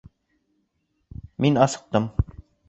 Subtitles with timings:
[1.45, 2.09] Мин асыҡтым